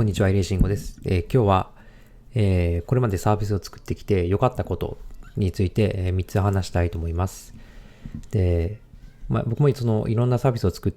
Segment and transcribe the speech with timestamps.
[0.00, 0.98] こんにちは、エレーシンゴです。
[1.04, 1.70] えー、今日は、
[2.34, 4.96] えー、これまでサービスを作ってきて良かったこと
[5.36, 7.54] について、えー、3つ話したいと思います。
[8.30, 8.78] で、
[9.28, 10.92] まあ、僕もそのいろんなサービスを作っ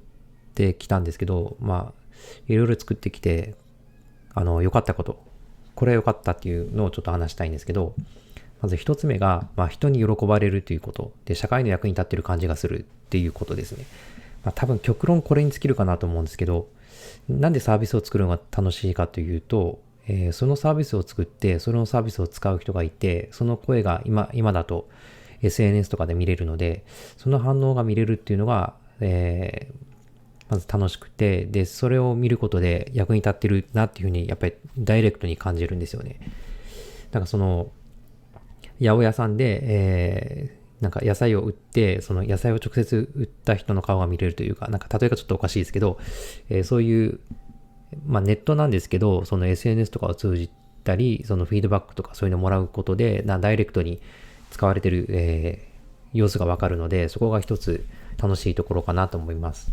[0.55, 2.03] てきたんですけど、まあ、
[2.47, 3.55] いろいろ作ってきて、
[4.33, 5.21] あの、良かったこと、
[5.75, 7.95] これは良かったっていうのをちょっと話したいんですけど、
[8.61, 11.11] まず1つ目が、まあ、人に喜ばれるということ。
[11.25, 13.83] で、社会の役に立ってる感じがするっていうことですね。
[14.45, 16.69] まあ、多分極論これに尽きるかなと思うんですけど、
[17.29, 24.89] なんでサービスを作るのが楽しいかというと、えー、そのサービスを作って、そのサービスを使う人がいて、その声が今、今だと
[25.41, 26.83] SNS とかで見れるので、
[27.17, 29.73] その反応が見れるっていうのが、えー、
[30.49, 36.19] まず楽しくて、で、それを見ることで役に立ってるなっていうふうに、やっぱりダイレクトに感じるんですよね。
[37.11, 37.71] だからその、
[38.79, 45.97] 八百屋さんで、えー、なんか野菜を売って、その野菜を直接売った人の顔が見れるというか、なんか例えがちょっとおかしいですけど、
[46.49, 47.19] えー、そういう、
[48.05, 50.49] まあネットなんですけど、その SNS とかを通じ
[50.83, 54.01] たり、そのフィードバックとかそういうのをもらうことで、なダイレクトに
[54.51, 57.85] 使われてる、えー、様子がわかるので、そこが一つ
[58.21, 59.71] 楽しいところかなと思います。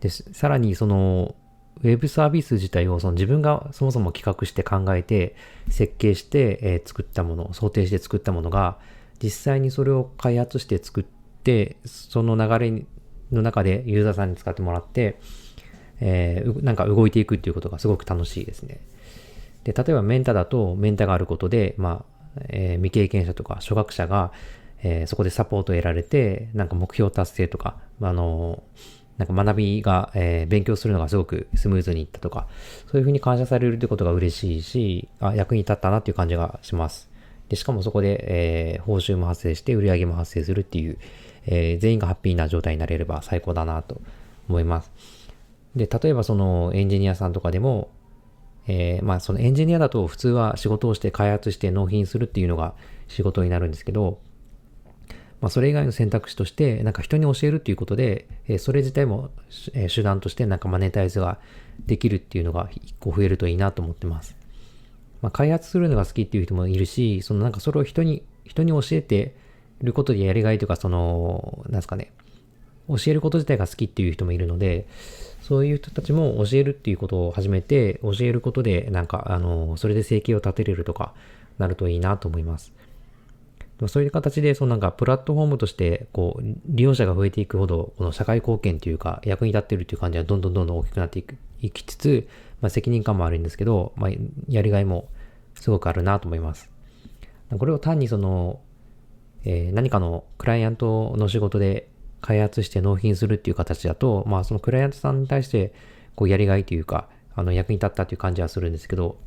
[0.00, 1.36] で、さらにその、
[1.82, 5.36] ウェブサービス自体をその自分がそもそも企画して考えて
[5.68, 8.78] 設計して、えー、作ったもの、想定して作ったものが
[9.22, 12.84] 実際にそれを開発して作って、その流れ
[13.32, 15.18] の中でユーザーさんに使ってもらって、
[16.00, 18.80] えー、なんか動いていくっていうことがすごく楽しいですね。
[19.64, 22.04] で、例えばメンタだとメンタがあることで、ま
[22.38, 24.32] あ、えー、未経験者とか初学者が、
[24.82, 28.62] えー、そこでサポートを得られて、なんか目標達成とか、あの
[29.18, 32.46] なんか学びが、えー、勉強するのがすごくスムーズにいったとか、
[32.90, 37.08] そういうふうに感謝されるってことが嬉しいし、あ、役に立ったなっていう感じがします。
[37.48, 40.98] で、しかもそこで、えー、報酬も発生して売り上げも発生するっていう、
[41.46, 44.00] えー、全員がハッピーな状態になれれば最高だなと
[44.48, 44.90] 思います。
[45.76, 47.90] で、例えばそのエンジニアさんとかでも、
[48.66, 52.74] えー、まあそのエンジニアだと普通は仕事をして開発して納品するっていうのが
[53.08, 54.18] 仕事になるんですけど、
[55.40, 59.30] まあそれ以外の選択肢としてなんか人に教えるっていうことで、え、それ自体も、
[59.74, 61.38] え、手段としてなんかマネタイズが
[61.86, 64.34] できるっていうのが一個増えるといいなと思ってます。
[65.26, 69.34] まあ、開発するのが好きっていう人もいるし、そのなんかそれを人に、人に教えて
[69.82, 72.12] ることでやりがいというか、その、なんですかね、
[72.88, 74.86] 教えること自体が好きっていう人もいるので、
[75.40, 81.12] そういう人たちも教えるっていうことを始めて、教えることで、なんか、あの、それで生計を立てれるとか、
[81.58, 82.72] なるといいなと思います。
[83.88, 92.28] そういう形で、そのなんか、プラットフォームとして、こう、利用者が増えていくほど、この社会貢献というか、役に立ってるっていう感じはどんどんどんどん大きくなっていく、いきつつ、
[92.60, 94.10] まあ、責任感もあるんですけど、まあ、
[94.48, 95.08] やりがいも
[95.56, 96.70] すごくあるなと思います。
[97.58, 98.60] これを単にその、
[99.44, 101.88] えー、何かのクライアントの仕事で
[102.20, 105.72] 開発して納品するっていう形だと、まあそのクライアントさんに対して
[106.14, 109.18] こうやりがいというか、あの役に立ったっていう感じはするんですけど、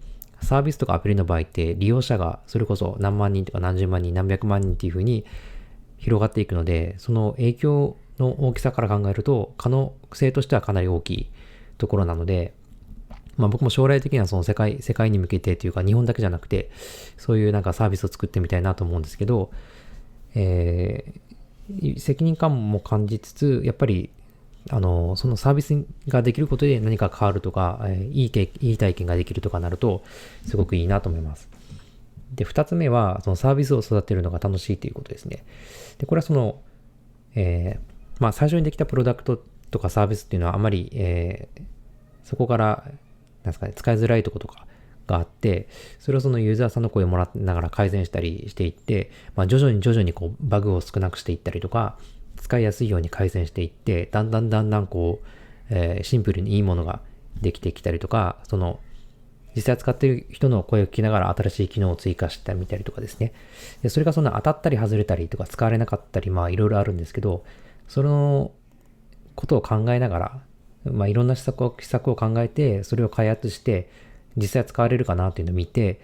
[0.41, 5.25] サービスとかアプリの場合って利用者がそれこそ何万人とか何十万人何百万人っていうふうに
[5.97, 11.31] 広がっていくので、その影響の大きさから考えると可能性としてはかなり大きい
[11.77, 12.53] ところなので、
[13.39, 16.69] まあ僕も将来的にはその世界、世界に向けてというか日本だけじゃなくて、
[17.17, 19.49] そういうなんかサービスを作ってみたいなと思うんですけど、
[20.35, 24.09] えー、責任感も感じつつ、やっぱり、
[24.69, 25.73] あの、そのサービス
[26.09, 30.03] ができることで何か変わるとか、えー、いい経いい体験ができるとかなると、
[30.45, 31.47] すごくいいなと思います。
[32.35, 35.43] で、二つ目は、そのサービスを育てるのが楽しいということですね。
[35.97, 36.59] で、これはその、
[37.35, 41.61] えー、まあ最初にできたプロダクトとかサービスっていうのはあまり、えー、
[42.23, 42.83] そこから
[43.43, 44.65] なんですかね、使いづらいとことか
[45.07, 45.67] があって、
[45.99, 51.97] それをそのユーザーさんの声をもらいながら改善したりしていって、まあ、徐々に徐々にこうバグを少なくしていったりとか、
[52.37, 55.27] 使いやすいように改善していって、だんだんだんだんこう、
[55.69, 57.01] えー、シンプルにいいものが
[57.41, 58.79] できてきたりとか、その、
[59.55, 63.33] 実際使ってる人の声を聞きながら新しい機能を追加してみたりとかですね。
[63.81, 67.43] でそれがそんな当たったり外れたりとか使われなかったり、まあいろいろあるんですけど、
[67.87, 68.51] その
[69.35, 70.41] ことを考えながら、
[70.85, 73.89] まあ、いろんな施策を、施策を考えて、それを開発して、
[74.37, 75.97] 実際使われるかなっていうのを見て、っ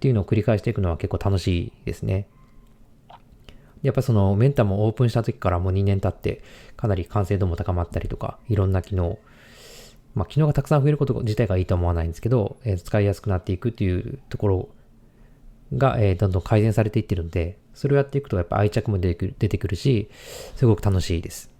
[0.00, 2.26] ていうのを繰り返していくのは結構楽しいですね。
[3.82, 6.42] やっぱそのメンタもオープンした時からもう2年経って、
[6.76, 9.18] かなり完成度も高まったりとか、いろんな機能、
[10.14, 14.68] まあ機能がたくさん増えること自体がいいと思わないんですけど、えー、使いやすくなっていくっていうところ
[15.76, 20.10] が、えー、どんどん改善されていってるので、それをやっていくとやっぱ愛着も出てくる出てくるし、
[20.56, 21.50] すごく楽しいです。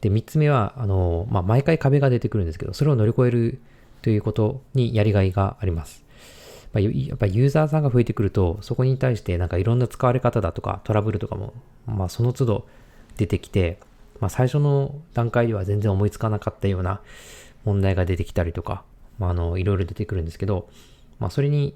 [0.00, 3.60] で、三つ目は、あの、まあ、毎回壁が出てくるんですけど、それを乗り越える
[4.02, 6.04] ということにやりがいがあります。
[6.72, 11.54] まあ、やっぱユーザーさんが増えてくると、そこに対してなんかいろんな使われ方だとかトラブルとかも、
[11.86, 12.66] まあ、その都度
[13.16, 13.78] 出てきて、
[14.20, 17.00] まあ、最初の段階では全然思いつかなかったような
[17.64, 18.84] 問題が出てきたりとか、
[19.18, 20.68] まあ、あの、いろいろ出てくるんですけど、
[21.18, 21.74] まあ、それに、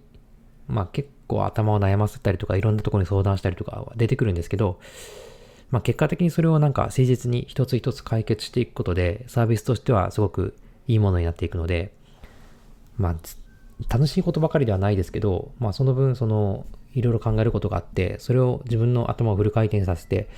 [0.68, 4.78] まあ、結構頭を悩ませたりとか、いろんなところに相談したりとかは出てくるんですけど、
[5.72, 10.54] まあ、結果的にそれをなんか誠実に一つ一つ解決していくことで、サービスとしてはすごく
[10.86, 11.92] いいものになっていくので、
[12.98, 13.16] まあ、
[13.92, 20.28] 楽しいことばかりではないですけど、まあ、その分、その、いろいろ考えることがあって、それを自分の頭をフル回転させて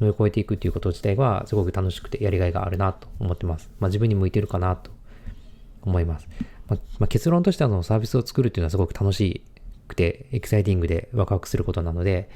[0.00, 3.70] 乗り越えていくっていうこと自体はすごく楽しくてやりがいがあるなと思ってます。
[3.78, 4.90] まあ自分に向いてるかなと
[5.82, 6.26] 思います。
[6.66, 9.44] まあ、まあ、結論としてはのサービスを作るっていうのはすごく楽し
[9.86, 12.30] くてエキサイティングでワクワクすることなので、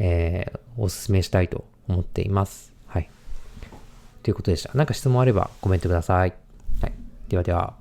[0.00, 2.72] えー、お勧めしたいと思っています。
[2.86, 3.08] はい。
[4.22, 4.72] ということでした。
[4.74, 6.34] なんか質問あればコメントください。
[6.80, 6.92] はい。
[7.28, 7.79] ではでは。